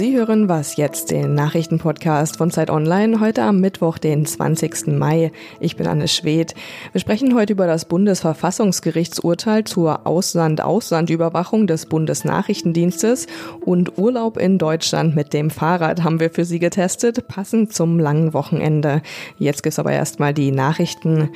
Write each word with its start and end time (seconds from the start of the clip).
Sie 0.00 0.16
hören 0.16 0.48
was 0.48 0.76
jetzt, 0.76 1.10
den 1.10 1.34
Nachrichtenpodcast 1.34 2.38
von 2.38 2.50
Zeit 2.50 2.70
Online, 2.70 3.20
heute 3.20 3.42
am 3.42 3.60
Mittwoch, 3.60 3.98
den 3.98 4.24
20. 4.24 4.86
Mai. 4.86 5.30
Ich 5.60 5.76
bin 5.76 5.86
Anne 5.86 6.08
Schwedt. 6.08 6.54
Wir 6.92 7.02
sprechen 7.02 7.34
heute 7.34 7.52
über 7.52 7.66
das 7.66 7.84
Bundesverfassungsgerichtsurteil 7.84 9.64
zur 9.64 10.06
Ausland-Ausland-Überwachung 10.06 11.66
des 11.66 11.84
Bundesnachrichtendienstes 11.84 13.26
und 13.60 13.98
Urlaub 13.98 14.38
in 14.38 14.56
Deutschland 14.56 15.14
mit 15.14 15.34
dem 15.34 15.50
Fahrrad 15.50 16.02
haben 16.02 16.18
wir 16.18 16.30
für 16.30 16.46
Sie 16.46 16.60
getestet, 16.60 17.28
passend 17.28 17.74
zum 17.74 17.98
langen 17.98 18.32
Wochenende. 18.32 19.02
Jetzt 19.36 19.62
gibt's 19.62 19.78
aber 19.78 19.92
erstmal 19.92 20.32
die 20.32 20.50
Nachrichten. 20.50 21.28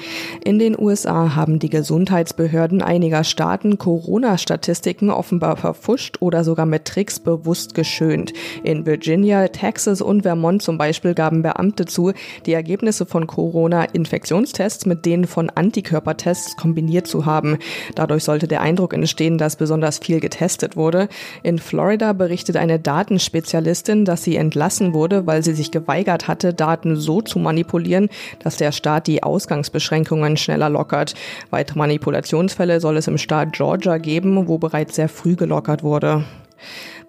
In 0.43 0.59
den 0.59 0.75
USA 0.79 1.37
haben 1.37 1.59
die 1.59 1.69
Gesundheitsbehörden 1.69 2.81
einiger 2.81 3.25
Staaten 3.25 3.77
Corona-Statistiken 3.77 5.11
offenbar 5.11 5.59
verfuscht 5.59 6.17
oder 6.21 6.45
sogar 6.45 6.65
mit 6.65 6.87
Tricks 6.87 7.21
bewusst 7.21 7.75
geschönt. 7.75 8.33
In 8.63 8.87
Virginia, 8.87 9.49
Texas 9.49 10.01
und 10.01 10.23
Vermont 10.23 10.63
zum 10.63 10.79
Beispiel 10.79 11.15
gaben 11.15 11.43
Beamte 11.43 11.85
zu, 11.85 12.13
die 12.47 12.53
Ergebnisse 12.53 13.07
von 13.07 13.27
Corona-Infektionstests 13.27 14.87
mit 14.87 15.05
denen 15.05 15.27
von 15.27 15.51
Antikörpertests 15.51 16.57
kombiniert 16.57 17.07
zu 17.07 17.27
haben. 17.27 17.59
Dadurch 17.95 18.25
sollte 18.25 18.49
der 18.49 18.61
Eindruck 18.61 18.95
entstehen, 18.95 19.39
dass 19.39 19.57
besonders 19.57 19.99
viel 19.99 20.21
getestet 20.21 20.77
wurde. 20.77 21.09
In 21.43 21.59
Florida 21.59 22.13
berichtet 22.13 22.57
eine 22.57 22.79
Datenspezialistin, 22.79 24.05
dass 24.05 24.23
sie 24.23 24.37
entlassen 24.37 24.95
wurde, 24.95 25.27
weil 25.27 25.43
sie 25.43 25.55
sich 25.55 25.71
geweigert 25.71 26.29
hatte, 26.29 26.55
Daten 26.55 26.97
so 26.97 27.21
zu 27.21 27.39
manipulieren, 27.39 28.09
dass 28.39 28.57
der 28.57 28.73
Staat 28.73 29.07
die 29.07 29.23
Ausgangsbeschränkungen 29.23 30.37
schneller 30.37 30.69
lockert. 30.69 31.15
Weitere 31.51 31.79
Manipulationsfälle 31.79 32.81
soll 32.81 32.97
es 32.97 33.09
im 33.09 33.19
Staat 33.19 33.53
Georgia 33.53 33.99
geben, 33.99 34.49
wo 34.49 34.59
bereits 34.59 34.97
sehr 34.97 35.09
früh 35.09 35.37
gelockert 35.37 35.83
wurde. 35.83 36.25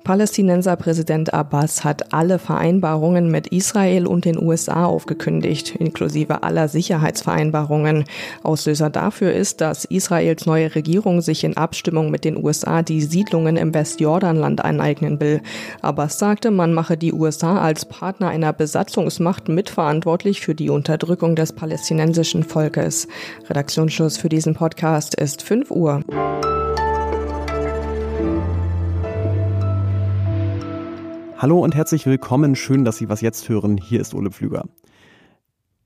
Palästinenser 0.06 0.76
Präsident 0.76 1.34
Abbas 1.34 1.84
hat 1.84 2.14
alle 2.14 2.38
Vereinbarungen 2.38 3.32
mit 3.32 3.48
Israel 3.48 4.06
und 4.06 4.24
den 4.24 4.40
USA 4.40 4.86
aufgekündigt, 4.86 5.76
inklusive 5.76 6.44
aller 6.44 6.68
Sicherheitsvereinbarungen. 6.68 8.04
Auslöser 8.44 8.92
dafür 8.92 9.34
ist, 9.34 9.62
dass 9.62 9.84
Israels 9.84 10.46
neue 10.46 10.76
Regierung 10.76 11.22
sich 11.22 11.44
in 11.44 11.58
Abstimmung 11.58 12.12
mit 12.12 12.24
den 12.24 12.38
USA 12.38 12.84
die 12.84 13.02
Siedlungen 13.02 13.58
im 13.58 13.74
Westjordanland 13.74 14.64
aneignen 14.64 15.20
will. 15.20 15.42
Abbas 15.82 16.20
sagte, 16.20 16.52
man 16.52 16.72
mache 16.72 16.98
die 16.98 17.12
USA 17.12 17.58
als 17.58 17.86
Partner 17.86 18.28
einer 18.28 18.54
Besatzungsmacht 18.54 19.50
mitverantwortlich 19.50 20.40
für 20.40 20.54
die 20.54 20.70
Unterdrückung 20.70 21.36
des 21.36 21.52
palästinensischen 21.52 22.44
Volkes. 22.44 23.08
Redaktionsschluss 23.50 24.18
für 24.18 24.30
diesen 24.30 24.54
Podcast 24.54 25.16
ist 25.16 25.42
5 25.42 25.72
Uhr. 25.72 26.04
Hallo 31.46 31.60
und 31.60 31.76
herzlich 31.76 32.08
willkommen. 32.08 32.56
Schön, 32.56 32.86
dass 32.86 32.98
Sie 32.98 33.08
was 33.08 33.22
jetzt 33.22 33.50
hören. 33.50 33.78
Hier 33.78 34.02
ist 34.02 34.16
Ole 34.16 34.32
Pflüger. 34.32 34.66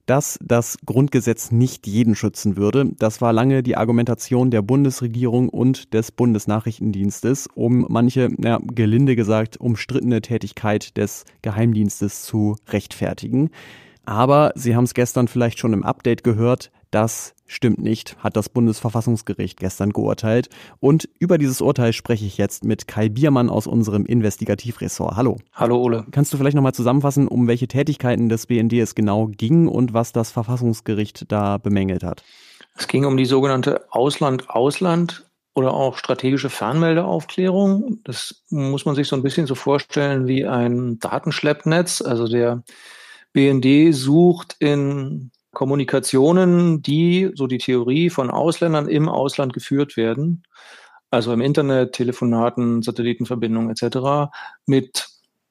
Dass 0.06 0.38
das 0.42 0.78
Grundgesetz 0.86 1.50
nicht 1.50 1.86
jeden 1.86 2.14
schützen 2.14 2.56
würde, 2.56 2.90
das 2.96 3.20
war 3.20 3.34
lange 3.34 3.62
die 3.62 3.76
Argumentation 3.76 4.50
der 4.50 4.62
Bundesregierung 4.62 5.50
und 5.50 5.92
des 5.92 6.12
Bundesnachrichtendienstes, 6.12 7.46
um 7.54 7.84
manche, 7.90 8.30
ja, 8.42 8.58
gelinde 8.74 9.16
gesagt, 9.16 9.58
umstrittene 9.60 10.22
Tätigkeit 10.22 10.96
des 10.96 11.26
Geheimdienstes 11.42 12.22
zu 12.22 12.56
rechtfertigen. 12.68 13.50
Aber 14.06 14.52
Sie 14.54 14.74
haben 14.74 14.84
es 14.84 14.94
gestern 14.94 15.28
vielleicht 15.28 15.58
schon 15.58 15.74
im 15.74 15.84
Update 15.84 16.24
gehört, 16.24 16.70
das 16.90 17.34
stimmt 17.46 17.80
nicht, 17.80 18.16
hat 18.18 18.36
das 18.36 18.48
Bundesverfassungsgericht 18.48 19.58
gestern 19.58 19.90
geurteilt. 19.90 20.48
Und 20.78 21.08
über 21.18 21.38
dieses 21.38 21.60
Urteil 21.60 21.92
spreche 21.92 22.24
ich 22.24 22.38
jetzt 22.38 22.64
mit 22.64 22.86
Kai 22.86 23.08
Biermann 23.08 23.50
aus 23.50 23.66
unserem 23.66 24.06
Investigativressort. 24.06 25.16
Hallo. 25.16 25.38
Hallo 25.52 25.80
Ole. 25.80 26.06
Kannst 26.10 26.32
du 26.32 26.36
vielleicht 26.36 26.56
nochmal 26.56 26.74
zusammenfassen, 26.74 27.28
um 27.28 27.48
welche 27.48 27.68
Tätigkeiten 27.68 28.28
des 28.28 28.46
BND 28.46 28.74
es 28.74 28.94
genau 28.94 29.26
ging 29.26 29.68
und 29.68 29.94
was 29.94 30.12
das 30.12 30.30
Verfassungsgericht 30.30 31.30
da 31.30 31.58
bemängelt 31.58 32.02
hat? 32.02 32.22
Es 32.76 32.88
ging 32.88 33.04
um 33.04 33.16
die 33.16 33.26
sogenannte 33.26 33.84
Ausland-Ausland 33.90 35.26
oder 35.54 35.74
auch 35.74 35.96
strategische 35.96 36.50
Fernmeldeaufklärung. 36.50 37.98
Das 38.04 38.44
muss 38.50 38.84
man 38.84 38.94
sich 38.94 39.08
so 39.08 39.16
ein 39.16 39.22
bisschen 39.22 39.46
so 39.46 39.54
vorstellen 39.54 40.26
wie 40.26 40.46
ein 40.46 40.98
Datenschleppnetz. 40.98 42.00
Also 42.02 42.28
der 42.28 42.62
BND 43.32 43.94
sucht 43.94 44.56
in 44.60 45.30
Kommunikationen, 45.52 46.82
die, 46.82 47.30
so 47.34 47.46
die 47.46 47.58
Theorie, 47.58 48.10
von 48.10 48.30
Ausländern 48.30 48.88
im 48.88 49.08
Ausland 49.08 49.52
geführt 49.52 49.96
werden, 49.96 50.44
also 51.10 51.32
im 51.32 51.40
Internet, 51.40 51.92
Telefonaten, 51.92 52.82
Satellitenverbindungen 52.82 53.70
etc., 53.70 54.30
mit 54.66 55.08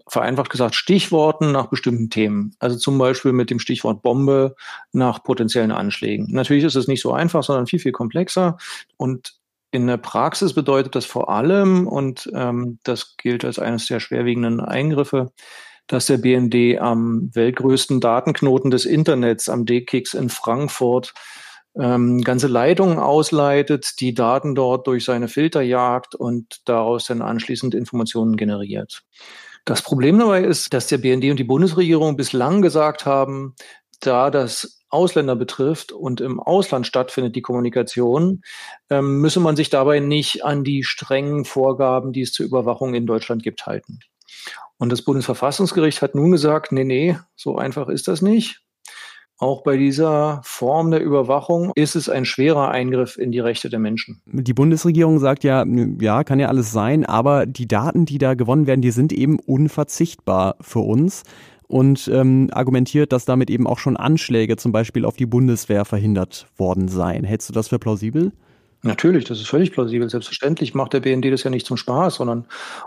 vereinfacht 0.08 0.50
gesagt 0.50 0.74
Stichworten 0.76 1.52
nach 1.52 1.68
bestimmten 1.68 2.10
Themen. 2.10 2.56
Also 2.60 2.78
zum 2.78 2.98
Beispiel 2.98 3.32
mit 3.32 3.50
dem 3.52 3.60
Stichwort 3.60 4.02
Bombe 4.02 4.56
nach 4.92 5.24
potenziellen 5.24 5.72
Anschlägen. 5.72 6.28
Natürlich 6.32 6.64
ist 6.64 6.76
es 6.76 6.88
nicht 6.88 7.02
so 7.02 7.14
einfach, 7.14 7.44
sondern 7.44 7.68
viel, 7.68 7.80
viel 7.80 7.92
komplexer. 7.92 8.58
Und 8.98 9.36
in 9.72 9.86
der 9.86 9.98
Praxis 9.98 10.54
bedeutet 10.54 10.96
das 10.96 11.06
vor 11.06 11.30
allem, 11.30 11.88
und 11.88 12.30
ähm, 12.34 12.80
das 12.84 13.18
gilt 13.18 13.46
als 13.46 13.60
eines 13.60 13.86
der 13.86 14.00
schwerwiegenden 14.00 14.62
Eingriffe, 14.62 15.32
dass 15.90 16.06
der 16.06 16.20
BND 16.20 16.80
am 16.80 17.30
weltgrößten 17.34 18.00
Datenknoten 18.00 18.72
des 18.72 18.86
Internets, 18.86 19.50
am 19.50 19.66
DKIX 19.66 20.14
in 20.14 20.30
Frankfurt, 20.30 21.14
ähm, 21.76 22.22
ganze 22.22 22.48
Leitungen 22.48 23.00
ausleitet, 23.00 24.00
die 24.00 24.14
Daten 24.14 24.54
dort 24.54 24.86
durch 24.88 25.04
seine 25.04 25.28
Filter 25.28 25.62
jagt 25.62 26.14
und 26.16 26.62
daraus 26.66 27.06
dann 27.06 27.22
anschließend 27.22 27.74
Informationen 27.74 28.38
generiert. 28.38 29.02
Das 29.66 29.82
Problem 29.82 30.20
dabei 30.20 30.44
ist, 30.44 30.74
dass 30.74 30.88
der 30.88 31.00
BND 31.00 31.32
und 31.32 31.38
die 31.38 31.44
Bundesregierung 31.44 32.16
bislang 32.16 32.62
gesagt 32.62 33.06
haben, 33.06 33.56
da 34.00 34.30
das 34.30 34.84
Ausländer 34.90 35.36
betrifft 35.36 35.92
und 35.92 36.22
im 36.22 36.40
Ausland 36.40 36.86
stattfindet 36.86 37.36
die 37.36 37.42
Kommunikation, 37.42 38.42
ähm, 38.90 39.22
müsse 39.22 39.40
man 39.40 39.56
sich 39.56 39.70
dabei 39.70 40.00
nicht 40.00 40.46
an 40.46 40.64
die 40.64 40.84
strengen 40.84 41.46
Vorgaben, 41.46 42.14
die 42.14 42.22
es 42.22 42.32
zur 42.32 42.46
Überwachung 42.46 42.94
in 42.94 43.06
Deutschland 43.06 43.44
gibt, 43.44 43.66
halten. 43.66 44.00
Und 44.80 44.92
das 44.92 45.04
Bundesverfassungsgericht 45.04 46.02
hat 46.02 46.16
nun 46.16 46.32
gesagt, 46.32 46.72
nee, 46.72 46.86
nee, 46.86 47.18
so 47.36 47.58
einfach 47.58 47.90
ist 47.90 48.08
das 48.08 48.22
nicht. 48.22 48.64
Auch 49.38 49.62
bei 49.64 49.78
dieser 49.78 50.42
Form 50.44 50.92
der 50.92 51.02
Überwachung 51.02 51.72
ist 51.76 51.96
es 51.96 52.10
ein 52.10 52.26
schwerer 52.26 52.72
Eingriff 52.72 53.18
in 53.18 53.32
die 53.32 53.40
Rechte 53.40 53.70
der 53.70 53.80
Menschen. 53.80 54.22
Die 54.26 54.54
Bundesregierung 54.54 55.20
sagt 55.20 55.44
ja, 55.46 55.66
ja, 56.00 56.24
kann 56.24 56.40
ja 56.40 56.48
alles 56.48 56.72
sein, 56.72 57.06
aber 57.06 57.46
die 57.46 57.68
Daten, 57.68 58.06
die 58.06 58.18
da 58.18 58.34
gewonnen 58.34 58.68
werden, 58.68 58.82
die 58.82 58.92
sind 58.92 59.14
eben 59.14 59.40
unverzichtbar 59.40 60.56
für 60.60 60.80
uns 60.80 61.24
und 61.68 62.10
ähm, 62.14 62.50
argumentiert, 62.52 63.14
dass 63.14 63.24
damit 63.24 63.50
eben 63.50 63.68
auch 63.68 63.80
schon 63.80 63.96
Anschläge 63.96 64.58
zum 64.58 64.72
Beispiel 64.72 65.06
auf 65.06 65.16
die 65.16 65.26
Bundeswehr 65.26 65.86
verhindert 65.86 66.48
worden 66.58 66.90
seien. 66.90 67.24
Hältst 67.24 67.48
du 67.48 67.54
das 67.54 67.70
für 67.70 67.80
plausibel? 67.80 68.34
Natürlich, 68.82 69.26
das 69.26 69.40
ist 69.40 69.50
völlig 69.50 69.74
plausibel. 69.74 70.10
Selbstverständlich 70.10 70.74
macht 70.74 70.94
der 70.94 71.02
BND 71.02 71.26
das 71.34 71.44
ja 71.44 71.50
nicht 71.50 71.66
zum 71.66 71.76
Spaß, 71.76 72.16
sondern 72.16 72.46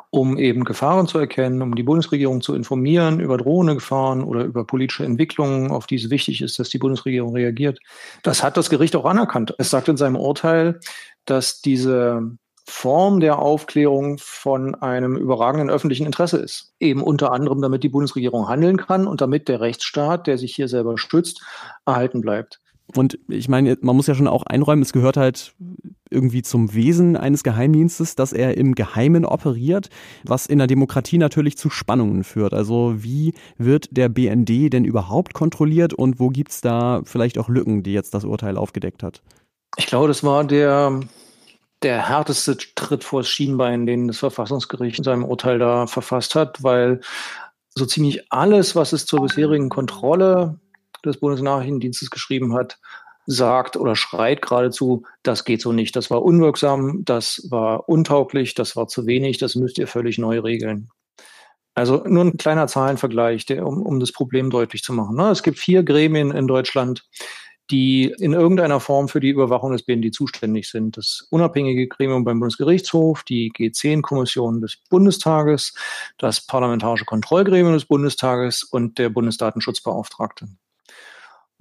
um 0.09 0.39
eben 0.39 0.65
Gefahren 0.65 1.07
zu 1.07 1.19
erkennen, 1.19 1.61
um 1.61 1.75
die 1.75 1.83
Bundesregierung 1.83 2.41
zu 2.41 2.55
informieren 2.55 3.21
über 3.21 3.37
Drohnegefahren 3.37 4.25
oder 4.25 4.45
über 4.45 4.67
politische 4.67 5.05
Entwicklungen, 5.05 5.71
auf 5.71 5.87
die 5.87 5.97
es 5.97 6.09
wichtig 6.09 6.41
ist, 6.41 6.59
dass 6.59 6.71
die 6.71 6.79
Bundesregierung 6.79 7.35
reagiert. 7.35 7.79
Das 8.23 8.43
hat 8.43 8.57
das 8.57 8.71
Gericht 8.71 8.97
auch 8.97 9.05
anerkannt. 9.05 9.55
Es 9.59 9.69
sagt 9.69 9.89
in 9.89 9.99
seinem 9.99 10.17
Urteil, 10.17 10.81
dass 11.27 11.61
diese 11.61 12.39
Form 12.67 13.21
der 13.21 13.39
Aufklärung 13.39 14.17
von 14.19 14.75
einem 14.77 15.17
überragenden 15.17 15.69
öffentlichen 15.69 16.07
Interesse 16.07 16.39
ist. 16.39 16.73
Eben 16.81 17.03
unter 17.03 17.33
anderem, 17.33 17.61
damit 17.61 17.83
die 17.83 17.91
Bundesregierung 17.91 18.49
handeln 18.49 18.79
kann 18.79 19.07
und 19.07 19.21
damit 19.21 19.47
der 19.47 19.61
Rechtsstaat, 19.61 20.27
der 20.27 20.39
sich 20.39 20.55
hier 20.55 20.69
selber 20.69 20.97
schützt, 20.97 21.43
erhalten 21.85 22.23
bleibt. 22.23 22.62
Und 22.95 23.19
ich 23.29 23.49
meine, 23.49 23.77
man 23.81 23.97
muss 23.97 24.07
ja 24.07 24.15
schon 24.15 24.29
auch 24.29 24.43
einräumen, 24.45 24.83
es 24.83 24.93
gehört 24.93 25.17
halt 25.17 25.55
irgendwie 26.11 26.43
zum 26.43 26.75
Wesen 26.75 27.17
eines 27.17 27.43
Geheimdienstes, 27.43 28.15
dass 28.15 28.33
er 28.33 28.57
im 28.57 28.75
Geheimen 28.75 29.25
operiert, 29.25 29.89
was 30.25 30.47
in 30.47 30.59
der 30.59 30.67
Demokratie 30.67 31.19
natürlich 31.19 31.57
zu 31.57 31.71
Spannungen 31.71 32.23
führt. 32.25 32.53
Also 32.55 32.95
wie 32.99 33.35
wird 33.57 33.89
der 33.97 34.09
BND 34.09 34.73
denn 34.73 34.85
überhaupt 34.85 35.35
kontrolliert 35.35 35.95
und 35.95 36.21
wo 36.21 36.29
gibt's 36.29 36.61
da 36.61 37.01
vielleicht 37.05 37.39
auch 37.39 37.49
Lücken, 37.49 37.83
die 37.83 37.93
jetzt 37.93 38.15
das 38.15 38.25
Urteil 38.25 38.57
aufgedeckt 38.57 39.03
hat? 39.03 39.23
Ich 39.77 39.87
glaube, 39.87 40.09
das 40.09 40.23
war 40.23 40.45
der, 40.45 41.01
der 41.83 42.09
härteste 42.09 42.57
Tritt 42.75 43.05
vors 43.05 43.29
Schienbein, 43.29 43.87
den 43.87 44.09
das 44.09 44.19
Verfassungsgericht 44.19 44.99
in 44.99 45.05
seinem 45.05 45.25
Urteil 45.25 45.59
da 45.59 45.87
verfasst 45.87 46.35
hat, 46.35 46.63
weil 46.63 47.01
so 47.75 47.87
ziemlich 47.87 48.31
alles, 48.31 48.77
was 48.77 48.93
es 48.93 49.07
zur 49.07 49.23
bisherigen 49.23 49.71
Kontrolle 49.71 50.59
des 51.05 51.19
Bundesnachrichtendienstes 51.19 52.11
geschrieben 52.11 52.55
hat, 52.55 52.79
sagt 53.27 53.77
oder 53.77 53.95
schreit 53.95 54.43
geradezu, 54.43 55.05
das 55.23 55.45
geht 55.45 55.61
so 55.61 55.73
nicht, 55.73 55.95
das 55.95 56.11
war 56.11 56.23
unwirksam, 56.23 57.05
das 57.05 57.47
war 57.51 57.89
untauglich, 57.89 58.55
das 58.55 58.77
war 58.77 58.89
zu 58.89 59.07
wenig, 59.07 59.39
das 59.39 59.55
müsst 59.55 59.79
ihr 59.79 59.87
völlig 59.87 60.19
neu 60.19 60.41
regeln. 60.41 60.89
Also 61.75 62.03
nur 62.05 62.25
ein 62.25 62.37
kleiner 62.37 62.67
Zahlenvergleich, 62.67 63.47
der, 63.47 63.67
um, 63.67 63.81
um 63.83 63.99
das 63.99 64.13
Problem 64.13 64.51
deutlich 64.51 64.83
zu 64.83 64.93
machen. 64.93 65.17
Ne? 65.17 65.31
Es 65.31 65.43
gibt 65.43 65.59
vier 65.59 65.83
Gremien 65.83 66.31
in 66.31 66.47
Deutschland, 66.47 67.09
die 67.71 68.13
in 68.19 68.35
irgendeiner 68.35 68.81
Form 68.81 69.09
für 69.09 69.21
die 69.21 69.31
Überwachung 69.31 69.73
des 69.73 69.85
BND 69.85 70.13
zuständig 70.15 70.69
sind. 70.69 70.99
Das 70.99 71.27
unabhängige 71.31 71.89
Gremium 71.89 72.25
beim 72.25 72.41
Bundesgerichtshof, 72.41 73.23
die 73.23 73.51
G10-Kommission 73.53 74.61
des 74.61 74.77
Bundestages, 74.91 75.73
das 76.19 76.45
Parlamentarische 76.47 77.07
Kontrollgremium 77.07 77.73
des 77.73 77.87
Bundestages 77.87 78.63
und 78.63 78.99
der 78.99 79.09
Bundesdatenschutzbeauftragte. 79.09 80.49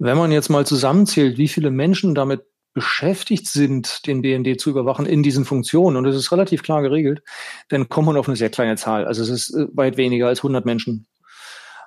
Wenn 0.04 0.18
man 0.18 0.32
jetzt 0.32 0.48
mal 0.48 0.66
zusammenzählt, 0.66 1.38
wie 1.38 1.46
viele 1.46 1.70
Menschen 1.70 2.16
damit 2.16 2.42
beschäftigt 2.74 3.46
sind, 3.46 4.04
den 4.08 4.20
BND 4.20 4.60
zu 4.60 4.68
überwachen 4.68 5.06
in 5.06 5.22
diesen 5.22 5.44
Funktionen, 5.44 5.96
und 5.96 6.02
das 6.02 6.16
ist 6.16 6.32
relativ 6.32 6.64
klar 6.64 6.82
geregelt, 6.82 7.22
dann 7.68 7.88
kommt 7.88 8.06
man 8.06 8.16
auf 8.16 8.26
eine 8.26 8.36
sehr 8.36 8.50
kleine 8.50 8.74
Zahl. 8.74 9.06
Also 9.06 9.22
es 9.22 9.28
ist 9.28 9.54
äh, 9.54 9.68
weit 9.74 9.96
weniger 9.96 10.26
als 10.26 10.40
100 10.40 10.64
Menschen. 10.64 11.06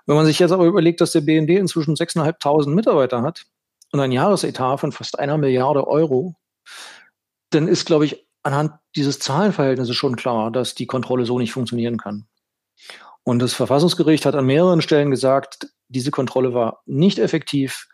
Wenn 0.05 0.15
man 0.15 0.25
sich 0.25 0.39
jetzt 0.39 0.53
aber 0.53 0.63
überlegt, 0.63 1.01
dass 1.01 1.11
der 1.11 1.19
BND 1.19 1.49
inzwischen 1.49 1.95
6.500 1.95 2.69
Mitarbeiter 2.69 3.21
hat 3.21 3.47
und 3.91 3.99
ein 3.99 4.13
Jahresetat 4.13 4.79
von 4.79 4.93
fast 4.93 5.19
einer 5.19 5.37
Milliarde 5.37 5.85
Euro, 5.85 6.35
dann 7.49 7.67
ist, 7.67 7.85
glaube 7.85 8.05
ich, 8.05 8.25
anhand 8.43 8.71
dieses 8.95 9.19
Zahlenverhältnisses 9.19 9.97
schon 9.97 10.15
klar, 10.15 10.51
dass 10.51 10.73
die 10.73 10.87
Kontrolle 10.87 11.25
so 11.25 11.37
nicht 11.37 11.51
funktionieren 11.51 11.97
kann. 11.97 12.27
Und 13.23 13.39
das 13.39 13.51
Verfassungsgericht 13.51 14.25
hat 14.25 14.35
an 14.35 14.45
mehreren 14.45 14.81
Stellen 14.81 15.11
gesagt, 15.11 15.67
diese 15.89 16.11
Kontrolle 16.11 16.53
war 16.53 16.81
nicht 16.85 17.19
effektiv, 17.19 17.89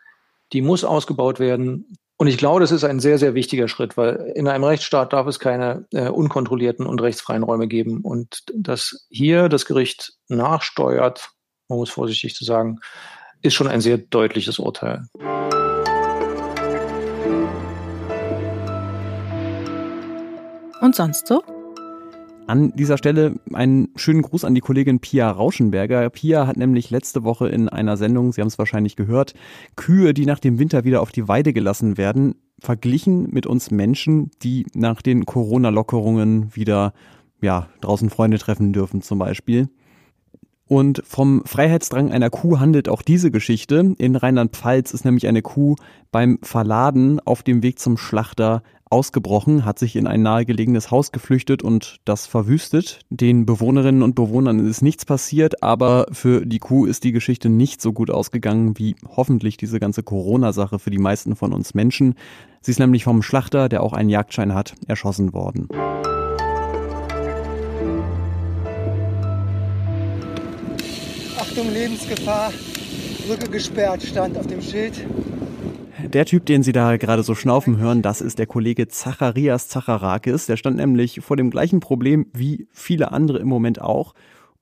die 0.52 0.62
muss 0.62 0.84
ausgebaut 0.84 1.40
werden. 1.40 1.96
Und 2.18 2.28
ich 2.28 2.38
glaube, 2.38 2.60
das 2.60 2.70
ist 2.70 2.84
ein 2.84 3.00
sehr, 3.00 3.18
sehr 3.18 3.34
wichtiger 3.34 3.68
Schritt, 3.68 3.96
weil 3.96 4.32
in 4.36 4.46
einem 4.46 4.64
Rechtsstaat 4.64 5.12
darf 5.12 5.26
es 5.26 5.38
keine 5.38 5.86
äh, 5.92 6.08
unkontrollierten 6.08 6.86
und 6.86 7.00
rechtsfreien 7.02 7.42
Räume 7.42 7.66
geben. 7.66 8.02
Und 8.02 8.44
dass 8.54 9.06
hier 9.10 9.48
das 9.48 9.64
Gericht 9.64 10.12
nachsteuert, 10.28 11.30
man 11.68 11.78
muss 11.78 11.90
vorsichtig 11.90 12.34
zu 12.34 12.44
sagen, 12.44 12.78
ist 13.40 13.54
schon 13.54 13.66
ein 13.66 13.80
sehr 13.80 13.98
deutliches 13.98 14.58
Urteil. 14.58 15.06
Und 20.80 20.94
sonst 20.94 21.26
so? 21.26 21.42
An 22.46 22.72
dieser 22.74 22.98
Stelle 22.98 23.36
einen 23.52 23.88
schönen 23.94 24.22
Gruß 24.22 24.44
an 24.44 24.54
die 24.54 24.60
Kollegin 24.60 24.98
Pia 24.98 25.30
Rauschenberger. 25.30 26.10
Pia 26.10 26.46
hat 26.46 26.56
nämlich 26.56 26.90
letzte 26.90 27.22
Woche 27.22 27.48
in 27.48 27.68
einer 27.68 27.96
Sendung, 27.96 28.32
Sie 28.32 28.40
haben 28.40 28.48
es 28.48 28.58
wahrscheinlich 28.58 28.96
gehört, 28.96 29.34
Kühe, 29.76 30.12
die 30.12 30.26
nach 30.26 30.40
dem 30.40 30.58
Winter 30.58 30.84
wieder 30.84 31.02
auf 31.02 31.12
die 31.12 31.28
Weide 31.28 31.52
gelassen 31.52 31.96
werden, 31.96 32.34
verglichen 32.58 33.28
mit 33.30 33.46
uns 33.46 33.70
Menschen, 33.70 34.30
die 34.42 34.66
nach 34.74 35.02
den 35.02 35.24
Corona-Lockerungen 35.24 36.54
wieder 36.54 36.92
ja, 37.40 37.68
draußen 37.80 38.10
Freunde 38.10 38.38
treffen 38.38 38.72
dürfen 38.72 39.02
zum 39.02 39.18
Beispiel. 39.18 39.68
Und 40.66 41.02
vom 41.04 41.42
Freiheitsdrang 41.44 42.10
einer 42.10 42.30
Kuh 42.30 42.58
handelt 42.58 42.88
auch 42.88 43.02
diese 43.02 43.30
Geschichte. 43.30 43.94
In 43.98 44.16
Rheinland-Pfalz 44.16 44.94
ist 44.94 45.04
nämlich 45.04 45.26
eine 45.26 45.42
Kuh 45.42 45.76
beim 46.10 46.38
Verladen 46.42 47.20
auf 47.20 47.42
dem 47.42 47.62
Weg 47.62 47.78
zum 47.78 47.98
Schlachter 47.98 48.62
ausgebrochen, 48.92 49.64
hat 49.64 49.78
sich 49.78 49.96
in 49.96 50.06
ein 50.06 50.22
nahegelegenes 50.22 50.90
Haus 50.90 51.10
geflüchtet 51.10 51.62
und 51.62 51.96
das 52.04 52.26
verwüstet. 52.26 53.00
Den 53.10 53.46
Bewohnerinnen 53.46 54.02
und 54.02 54.14
Bewohnern 54.14 54.58
ist 54.58 54.82
nichts 54.82 55.04
passiert, 55.04 55.62
aber 55.62 56.06
für 56.12 56.46
die 56.46 56.58
Kuh 56.58 56.84
ist 56.84 57.02
die 57.02 57.12
Geschichte 57.12 57.48
nicht 57.48 57.80
so 57.80 57.92
gut 57.92 58.10
ausgegangen 58.10 58.78
wie 58.78 58.94
hoffentlich 59.08 59.56
diese 59.56 59.80
ganze 59.80 60.02
Corona-Sache 60.02 60.78
für 60.78 60.90
die 60.90 60.98
meisten 60.98 61.34
von 61.34 61.52
uns 61.52 61.74
Menschen. 61.74 62.14
Sie 62.60 62.70
ist 62.70 62.78
nämlich 62.78 63.04
vom 63.04 63.22
Schlachter, 63.22 63.68
der 63.68 63.82
auch 63.82 63.94
einen 63.94 64.10
Jagdschein 64.10 64.54
hat, 64.54 64.74
erschossen 64.86 65.32
worden. 65.32 65.68
Achtung, 71.38 71.72
Lebensgefahr, 71.72 72.52
Brücke 73.26 73.48
gesperrt, 73.50 74.02
stand 74.02 74.36
auf 74.36 74.46
dem 74.46 74.60
Schild. 74.60 75.06
Der 75.98 76.24
Typ, 76.24 76.46
den 76.46 76.62
Sie 76.62 76.72
da 76.72 76.96
gerade 76.96 77.22
so 77.22 77.34
schnaufen 77.34 77.76
hören, 77.76 78.02
das 78.02 78.20
ist 78.20 78.38
der 78.38 78.46
Kollege 78.46 78.88
Zacharias 78.88 79.68
Zacharakis. 79.68 80.46
Der 80.46 80.56
stand 80.56 80.78
nämlich 80.78 81.20
vor 81.20 81.36
dem 81.36 81.50
gleichen 81.50 81.80
Problem 81.80 82.26
wie 82.32 82.66
viele 82.72 83.12
andere 83.12 83.38
im 83.38 83.48
Moment 83.48 83.80
auch. 83.80 84.14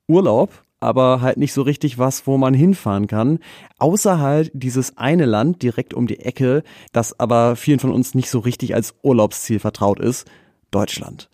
Urlaub, 0.08 0.64
aber 0.80 1.20
halt 1.20 1.36
nicht 1.36 1.52
so 1.52 1.62
richtig 1.62 1.98
was, 1.98 2.26
wo 2.26 2.36
man 2.36 2.52
hinfahren 2.52 3.06
kann. 3.06 3.38
Außer 3.78 4.18
halt 4.18 4.50
dieses 4.54 4.98
eine 4.98 5.24
Land 5.24 5.62
direkt 5.62 5.94
um 5.94 6.06
die 6.06 6.20
Ecke, 6.20 6.64
das 6.92 7.18
aber 7.20 7.54
vielen 7.54 7.78
von 7.78 7.92
uns 7.92 8.14
nicht 8.14 8.28
so 8.28 8.40
richtig 8.40 8.74
als 8.74 8.94
Urlaubsziel 9.02 9.60
vertraut 9.60 10.00
ist. 10.00 10.26
Deutschland. 10.70 11.30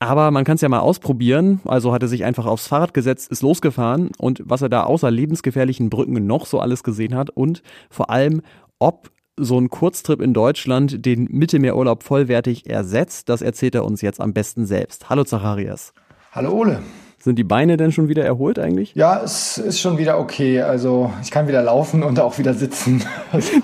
Aber 0.00 0.30
man 0.30 0.44
kann 0.44 0.56
es 0.56 0.60
ja 0.60 0.68
mal 0.68 0.80
ausprobieren. 0.80 1.60
Also 1.64 1.92
hat 1.94 2.02
er 2.02 2.08
sich 2.08 2.24
einfach 2.24 2.44
aufs 2.44 2.66
Fahrrad 2.66 2.92
gesetzt, 2.92 3.30
ist 3.30 3.42
losgefahren 3.42 4.10
und 4.18 4.42
was 4.44 4.60
er 4.60 4.68
da 4.68 4.82
außer 4.82 5.10
lebensgefährlichen 5.10 5.88
Brücken 5.88 6.26
noch 6.26 6.44
so 6.44 6.60
alles 6.60 6.82
gesehen 6.82 7.14
hat 7.14 7.30
und 7.30 7.62
vor 7.88 8.10
allem, 8.10 8.42
ob 8.84 9.10
so 9.36 9.58
ein 9.58 9.70
Kurztrip 9.70 10.20
in 10.20 10.34
Deutschland 10.34 11.06
den 11.06 11.24
Mittelmeerurlaub 11.30 12.02
vollwertig 12.02 12.68
ersetzt, 12.68 13.30
das 13.30 13.40
erzählt 13.40 13.74
er 13.74 13.84
uns 13.86 14.02
jetzt 14.02 14.20
am 14.20 14.34
besten 14.34 14.66
selbst. 14.66 15.08
Hallo 15.08 15.24
Zacharias. 15.24 15.94
Hallo 16.32 16.52
Ole. 16.52 16.82
Sind 17.24 17.38
die 17.38 17.44
Beine 17.44 17.78
denn 17.78 17.90
schon 17.90 18.08
wieder 18.08 18.22
erholt 18.22 18.58
eigentlich? 18.58 18.94
Ja, 18.94 19.18
es 19.24 19.56
ist 19.56 19.80
schon 19.80 19.96
wieder 19.96 20.18
okay. 20.18 20.60
Also 20.60 21.10
ich 21.22 21.30
kann 21.30 21.48
wieder 21.48 21.62
laufen 21.62 22.02
und 22.02 22.20
auch 22.20 22.36
wieder 22.36 22.52
sitzen. 22.52 23.02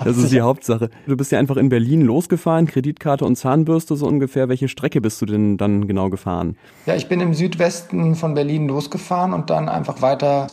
Das, 0.03 0.17
ist 0.17 0.31
die 0.31 0.41
Hauptsache. 0.41 0.89
Du 1.05 1.15
bist 1.15 1.31
ja 1.31 1.37
einfach 1.37 1.57
in 1.57 1.69
Berlin 1.69 2.01
losgefahren, 2.01 2.65
Kreditkarte 2.65 3.23
und 3.23 3.35
Zahnbürste 3.35 3.95
so 3.95 4.07
ungefähr. 4.07 4.49
Welche 4.49 4.67
Strecke 4.67 4.99
bist 4.99 5.21
du 5.21 5.27
denn 5.27 5.57
dann 5.57 5.87
genau 5.87 6.09
gefahren? 6.09 6.57
Ja, 6.87 6.95
ich 6.95 7.07
bin 7.07 7.19
im 7.19 7.35
Südwesten 7.35 8.15
von 8.15 8.33
Berlin 8.33 8.67
losgefahren 8.67 9.33
und 9.33 9.51
dann 9.51 9.69
einfach 9.69 10.01
weiter 10.01 10.47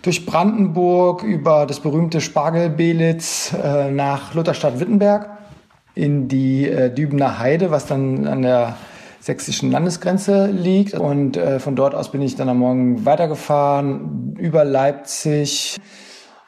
durch 0.00 0.24
Brandenburg 0.24 1.22
über 1.22 1.66
das 1.66 1.80
berühmte 1.80 2.22
Spargelbelitz 2.22 3.54
äh, 3.62 3.90
nach 3.90 4.34
Lutherstadt-Wittenberg 4.34 5.28
in 5.94 6.28
die 6.28 6.66
äh, 6.66 6.90
Dübener 6.92 7.38
Heide, 7.38 7.70
was 7.70 7.84
dann 7.86 8.26
an 8.26 8.40
der 8.40 8.76
sächsischen 9.24 9.70
Landesgrenze 9.70 10.46
liegt. 10.48 10.94
Und 10.94 11.36
äh, 11.36 11.58
von 11.58 11.76
dort 11.76 11.94
aus 11.94 12.10
bin 12.10 12.20
ich 12.20 12.36
dann 12.36 12.48
am 12.48 12.58
Morgen 12.58 13.06
weitergefahren 13.06 14.36
über 14.38 14.64
Leipzig 14.64 15.78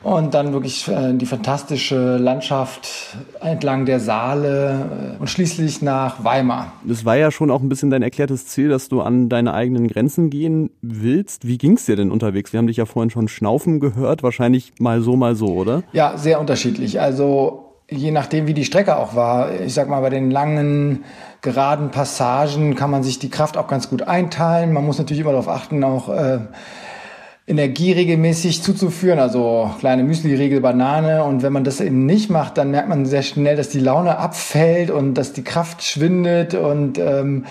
und 0.02 0.34
dann 0.34 0.52
wirklich 0.52 0.86
äh, 0.88 1.14
die 1.14 1.24
fantastische 1.24 2.18
Landschaft 2.18 3.16
entlang 3.40 3.86
der 3.86 3.98
Saale 3.98 5.16
äh, 5.16 5.20
und 5.20 5.28
schließlich 5.28 5.80
nach 5.80 6.22
Weimar. 6.22 6.74
Das 6.84 7.06
war 7.06 7.16
ja 7.16 7.30
schon 7.30 7.50
auch 7.50 7.62
ein 7.62 7.70
bisschen 7.70 7.88
dein 7.88 8.02
erklärtes 8.02 8.46
Ziel, 8.46 8.68
dass 8.68 8.88
du 8.88 9.00
an 9.00 9.30
deine 9.30 9.54
eigenen 9.54 9.88
Grenzen 9.88 10.28
gehen 10.28 10.70
willst. 10.82 11.46
Wie 11.46 11.56
ging 11.56 11.78
es 11.78 11.86
dir 11.86 11.96
denn 11.96 12.10
unterwegs? 12.10 12.52
Wir 12.52 12.58
haben 12.58 12.66
dich 12.66 12.76
ja 12.76 12.84
vorhin 12.84 13.10
schon 13.10 13.28
schnaufen 13.28 13.80
gehört, 13.80 14.22
wahrscheinlich 14.22 14.74
mal 14.78 15.00
so, 15.00 15.16
mal 15.16 15.34
so, 15.34 15.46
oder? 15.46 15.82
Ja, 15.92 16.18
sehr 16.18 16.40
unterschiedlich. 16.40 17.00
Also 17.00 17.65
je 17.90 18.10
nachdem, 18.10 18.46
wie 18.46 18.54
die 18.54 18.64
Strecke 18.64 18.96
auch 18.96 19.14
war. 19.14 19.60
Ich 19.60 19.74
sag 19.74 19.88
mal, 19.88 20.00
bei 20.00 20.10
den 20.10 20.30
langen, 20.30 21.04
geraden 21.42 21.90
Passagen 21.90 22.74
kann 22.74 22.90
man 22.90 23.02
sich 23.02 23.18
die 23.18 23.30
Kraft 23.30 23.56
auch 23.56 23.68
ganz 23.68 23.88
gut 23.88 24.02
einteilen. 24.02 24.72
Man 24.72 24.84
muss 24.84 24.98
natürlich 24.98 25.20
immer 25.20 25.30
darauf 25.30 25.48
achten, 25.48 25.84
auch 25.84 26.08
äh, 26.08 26.38
Energie 27.46 27.92
regelmäßig 27.92 28.62
zuzuführen, 28.62 29.20
also 29.20 29.70
kleine 29.78 30.02
Müsli-Riegel, 30.02 30.60
Banane. 30.60 31.22
Und 31.22 31.42
wenn 31.42 31.52
man 31.52 31.62
das 31.62 31.80
eben 31.80 32.04
nicht 32.06 32.28
macht, 32.28 32.58
dann 32.58 32.72
merkt 32.72 32.88
man 32.88 33.06
sehr 33.06 33.22
schnell, 33.22 33.56
dass 33.56 33.68
die 33.68 33.78
Laune 33.78 34.18
abfällt 34.18 34.90
und 34.90 35.14
dass 35.14 35.32
die 35.32 35.44
Kraft 35.44 35.84
schwindet 35.84 36.54
und 36.54 36.98
ähm, 36.98 37.44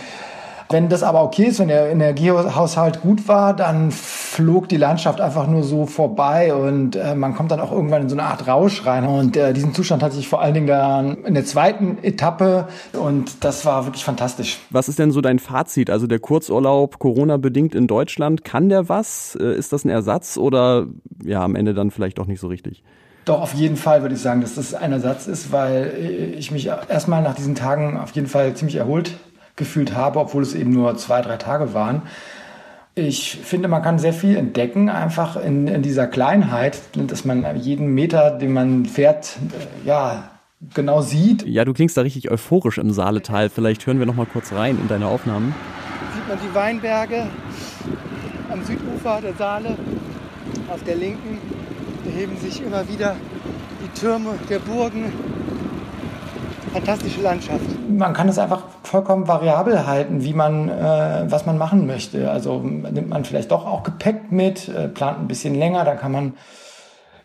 wenn 0.69 0.89
das 0.89 1.03
aber 1.03 1.23
okay 1.23 1.43
ist, 1.43 1.59
wenn 1.59 1.67
der 1.67 1.91
Energiehaushalt 1.91 3.01
gut 3.01 3.27
war, 3.27 3.55
dann 3.55 3.91
flog 3.91 4.67
die 4.67 4.77
Landschaft 4.77 5.21
einfach 5.21 5.47
nur 5.47 5.63
so 5.63 5.85
vorbei 5.85 6.53
und 6.53 6.95
äh, 6.95 7.13
man 7.13 7.35
kommt 7.35 7.51
dann 7.51 7.59
auch 7.59 7.71
irgendwann 7.71 8.03
in 8.03 8.09
so 8.09 8.15
eine 8.15 8.23
Art 8.23 8.47
Rausch 8.47 8.85
rein. 8.85 9.05
Und 9.05 9.37
äh, 9.37 9.53
diesen 9.53 9.73
Zustand 9.73 10.01
hatte 10.01 10.17
ich 10.17 10.27
vor 10.27 10.41
allen 10.41 10.55
Dingen 10.55 10.67
dann 10.67 11.23
in 11.23 11.35
der 11.35 11.45
zweiten 11.45 11.99
Etappe 12.03 12.67
und 12.93 13.43
das 13.43 13.65
war 13.65 13.85
wirklich 13.85 14.03
fantastisch. 14.03 14.57
Was 14.71 14.89
ist 14.89 14.97
denn 14.97 15.11
so 15.11 15.21
dein 15.21 15.37
Fazit? 15.37 15.89
Also 15.89 16.07
der 16.07 16.19
Kurzurlaub 16.19 16.97
Corona-bedingt 16.97 17.75
in 17.75 17.85
Deutschland, 17.85 18.43
kann 18.43 18.69
der 18.69 18.89
was? 18.89 19.37
Äh, 19.39 19.55
ist 19.55 19.71
das 19.71 19.85
ein 19.85 19.89
Ersatz 19.89 20.37
oder 20.37 20.87
ja, 21.23 21.43
am 21.43 21.55
Ende 21.55 21.75
dann 21.75 21.91
vielleicht 21.91 22.19
auch 22.19 22.25
nicht 22.27 22.39
so 22.39 22.47
richtig? 22.47 22.83
Doch, 23.25 23.41
auf 23.41 23.53
jeden 23.53 23.75
Fall 23.75 24.01
würde 24.01 24.15
ich 24.15 24.21
sagen, 24.21 24.41
dass 24.41 24.55
das 24.55 24.73
ein 24.73 24.91
Ersatz 24.91 25.27
ist, 25.27 25.51
weil 25.51 26.33
ich 26.37 26.51
mich 26.51 26.67
erstmal 26.67 27.23
nach 27.23 27.33
diesen 27.33 27.55
Tagen 27.55 27.97
auf 27.97 28.11
jeden 28.11 28.27
Fall 28.27 28.53
ziemlich 28.53 28.75
erholt 28.75 29.15
gefühlt 29.55 29.95
habe, 29.95 30.19
obwohl 30.19 30.43
es 30.43 30.53
eben 30.53 30.71
nur 30.71 30.95
zwei, 30.97 31.21
drei 31.21 31.37
Tage 31.37 31.73
waren. 31.73 32.03
Ich 32.97 33.37
finde, 33.43 33.67
man 33.67 33.81
kann 33.81 33.99
sehr 33.99 34.13
viel 34.13 34.37
entdecken, 34.37 34.89
einfach 34.89 35.35
in, 35.35 35.67
in 35.67 35.81
dieser 35.81 36.07
Kleinheit, 36.07 36.79
dass 36.93 37.25
man 37.25 37.45
jeden 37.57 37.93
Meter, 37.93 38.31
den 38.31 38.53
man 38.53 38.85
fährt, 38.85 39.37
äh, 39.51 39.87
ja, 39.87 40.31
genau 40.73 41.01
sieht. 41.01 41.45
Ja, 41.45 41.65
du 41.65 41.73
klingst 41.73 41.97
da 41.97 42.01
richtig 42.01 42.31
euphorisch 42.31 42.77
im 42.77 42.91
Saaletal. 42.91 43.49
Vielleicht 43.49 43.85
hören 43.85 43.99
wir 43.99 44.05
noch 44.05 44.15
mal 44.15 44.25
kurz 44.25 44.53
rein 44.53 44.77
in 44.81 44.87
deine 44.87 45.07
Aufnahmen. 45.07 45.53
Sieht 46.13 46.27
man 46.27 46.37
die 46.41 46.55
Weinberge 46.55 47.27
am 48.49 48.63
Südufer 48.63 49.19
der 49.21 49.33
Saale. 49.33 49.77
Auf 50.69 50.83
der 50.83 50.95
linken 50.95 51.39
erheben 52.05 52.37
sich 52.37 52.63
immer 52.63 52.87
wieder 52.87 53.15
die 53.83 53.99
Türme 53.99 54.35
der 54.49 54.59
Burgen 54.59 55.11
fantastische 56.75 57.21
Landschaft. 57.21 57.61
Man 57.89 58.13
kann 58.13 58.27
es 58.27 58.37
einfach 58.37 58.63
vollkommen 58.83 59.27
variabel 59.27 59.87
halten, 59.87 60.23
wie 60.23 60.33
man, 60.33 60.67
äh, 60.67 61.23
was 61.27 61.45
man 61.45 61.57
machen 61.57 61.87
möchte. 61.87 62.29
Also 62.29 62.59
nimmt 62.59 63.09
man 63.09 63.23
vielleicht 63.23 63.51
doch 63.51 63.65
auch 63.65 63.83
Gepäck 63.83 64.31
mit, 64.31 64.67
äh, 64.67 64.89
plant 64.89 65.19
ein 65.19 65.27
bisschen 65.27 65.55
länger, 65.55 65.85
da 65.85 65.95
kann 65.95 66.11
man 66.11 66.33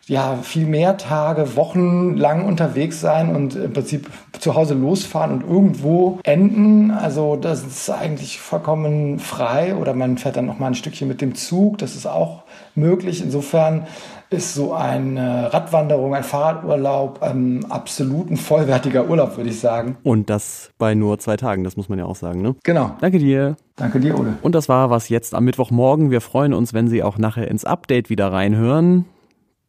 ja 0.07 0.37
viel 0.41 0.65
mehr 0.65 0.97
Tage, 0.97 1.55
Wochen 1.55 2.15
lang 2.15 2.45
unterwegs 2.45 2.99
sein 2.99 3.35
und 3.35 3.55
im 3.55 3.73
Prinzip 3.73 4.09
zu 4.39 4.55
Hause 4.55 4.73
losfahren 4.73 5.31
und 5.31 5.49
irgendwo 5.49 6.19
enden. 6.23 6.91
Also 6.91 7.35
das 7.35 7.63
ist 7.63 7.89
eigentlich 7.89 8.39
vollkommen 8.39 9.19
frei 9.19 9.75
oder 9.75 9.93
man 9.93 10.17
fährt 10.17 10.37
dann 10.37 10.45
noch 10.45 10.59
mal 10.59 10.67
ein 10.67 10.75
Stückchen 10.75 11.07
mit 11.07 11.21
dem 11.21 11.35
Zug. 11.35 11.77
Das 11.77 11.95
ist 11.95 12.07
auch 12.07 12.43
möglich. 12.75 13.21
Insofern 13.21 13.87
ist 14.31 14.53
so 14.53 14.73
eine 14.73 15.53
Radwanderung, 15.53 16.15
ein 16.15 16.23
Fahrradurlaub 16.23 17.21
ein 17.21 17.69
absolut 17.69 18.31
ein 18.31 18.37
vollwertiger 18.37 19.09
Urlaub, 19.09 19.35
würde 19.35 19.49
ich 19.49 19.59
sagen. 19.59 19.97
Und 20.03 20.29
das 20.29 20.71
bei 20.77 20.95
nur 20.95 21.19
zwei 21.19 21.35
Tagen, 21.35 21.65
das 21.65 21.75
muss 21.75 21.89
man 21.89 21.99
ja 21.99 22.05
auch 22.05 22.15
sagen, 22.15 22.41
ne? 22.41 22.55
Genau. 22.63 22.91
Danke 23.01 23.19
dir. 23.19 23.57
Danke 23.75 23.99
dir, 23.99 24.17
Ole. 24.17 24.33
Und 24.41 24.55
das 24.55 24.69
war 24.69 24.89
was 24.89 25.09
jetzt 25.09 25.35
am 25.35 25.43
Mittwochmorgen. 25.43 26.11
Wir 26.11 26.21
freuen 26.21 26.53
uns, 26.53 26.73
wenn 26.73 26.87
Sie 26.87 27.03
auch 27.03 27.17
nachher 27.17 27.49
ins 27.49 27.65
Update 27.65 28.09
wieder 28.09 28.31
reinhören. 28.31 29.05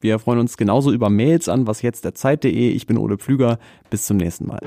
Wir 0.02 0.18
freuen 0.18 0.40
uns 0.40 0.56
genauso 0.56 0.92
über 0.92 1.10
Mails 1.10 1.48
an 1.48 1.68
was 1.68 1.80
jetzt 1.80 2.04
der 2.04 2.12
Zeit.de. 2.12 2.70
Ich 2.70 2.88
bin 2.88 2.98
Ole 2.98 3.18
Pflüger. 3.18 3.60
Bis 3.88 4.04
zum 4.04 4.16
nächsten 4.16 4.48
Mal. 4.48 4.58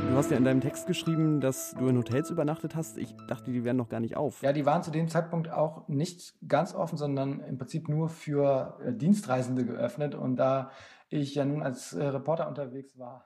Du 0.00 0.16
hast 0.16 0.32
ja 0.32 0.36
in 0.36 0.42
deinem 0.42 0.60
Text 0.60 0.88
geschrieben, 0.88 1.40
dass 1.40 1.76
du 1.78 1.86
in 1.86 1.96
Hotels 1.96 2.30
übernachtet 2.30 2.74
hast. 2.74 2.98
Ich 2.98 3.14
dachte, 3.28 3.52
die 3.52 3.62
wären 3.62 3.76
noch 3.76 3.88
gar 3.88 4.00
nicht 4.00 4.16
auf. 4.16 4.42
Ja, 4.42 4.52
die 4.52 4.66
waren 4.66 4.82
zu 4.82 4.90
dem 4.90 5.06
Zeitpunkt 5.06 5.48
auch 5.52 5.86
nicht 5.86 6.34
ganz 6.48 6.74
offen, 6.74 6.98
sondern 6.98 7.38
im 7.38 7.56
Prinzip 7.56 7.88
nur 7.88 8.08
für 8.08 8.76
äh, 8.84 8.92
Dienstreisende 8.92 9.64
geöffnet. 9.64 10.16
Und 10.16 10.34
da 10.38 10.72
ich 11.08 11.36
ja 11.36 11.44
nun 11.44 11.62
als 11.62 11.92
äh, 11.92 12.04
Reporter 12.04 12.48
unterwegs 12.48 12.98
war, 12.98 13.24